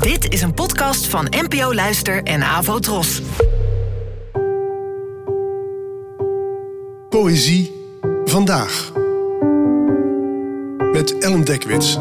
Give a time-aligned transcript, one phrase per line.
[0.00, 3.22] Dit is een podcast van NPO Luister en Avo Tros.
[7.08, 7.72] Poëzie
[8.24, 8.92] vandaag.
[10.92, 11.94] Met Ellen Dekwits.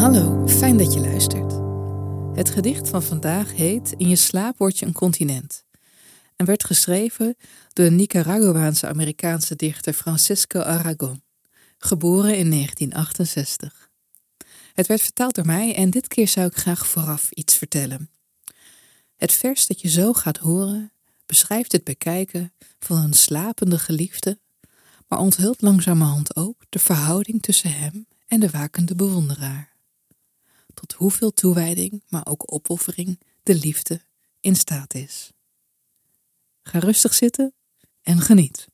[0.00, 1.52] Hallo, fijn dat je luistert.
[2.36, 5.64] Het gedicht van vandaag heet In je slaap word je een continent
[6.36, 7.36] en werd geschreven
[7.72, 11.22] door de Nicaraguaanse Amerikaanse dichter Francisco Aragon,
[11.78, 13.90] geboren in 1968.
[14.74, 18.10] Het werd vertaald door mij en dit keer zou ik graag vooraf iets vertellen.
[19.16, 20.92] Het vers dat je zo gaat horen
[21.26, 24.38] beschrijft het bekijken van een slapende geliefde,
[25.06, 29.76] maar onthult langzamerhand ook de verhouding tussen hem en de wakende bewonderaar.
[30.74, 34.00] Tot hoeveel toewijding, maar ook opoffering de liefde
[34.40, 35.32] in staat is.
[36.62, 37.54] Ga rustig zitten
[38.02, 38.66] en geniet.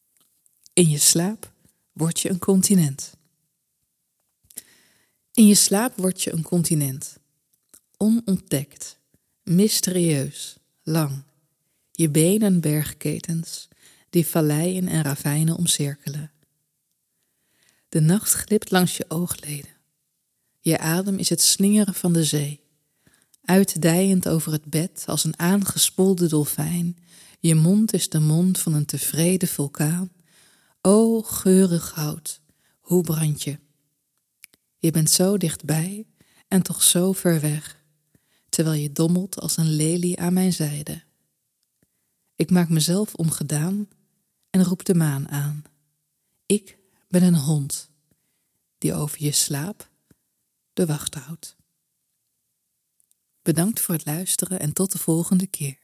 [0.72, 1.53] In je slaap
[1.94, 3.12] word je een continent.
[5.32, 7.18] In je slaap word je een continent.
[7.96, 8.98] Onontdekt,
[9.42, 11.22] mysterieus, lang.
[11.92, 13.68] Je benen bergketens
[14.10, 16.32] die valleien en ravijnen omcirkelen.
[17.88, 19.72] De nacht glipt langs je oogleden.
[20.60, 22.60] Je adem is het slingeren van de zee,
[23.44, 26.96] uitdijend over het bed als een aangespoelde dolfijn
[27.44, 30.10] je mond is de mond van een tevreden vulkaan.
[30.86, 32.40] O geurig hout,
[32.80, 33.58] hoe brand je?
[34.78, 36.06] Je bent zo dichtbij
[36.48, 37.84] en toch zo ver weg,
[38.48, 41.02] terwijl je dommelt als een lelie aan mijn zijde.
[42.36, 43.88] Ik maak mezelf ongedaan
[44.50, 45.64] en roep de maan aan.
[46.46, 47.90] Ik ben een hond
[48.78, 49.90] die over je slaap
[50.72, 51.56] de wacht houdt.
[53.42, 55.83] Bedankt voor het luisteren en tot de volgende keer.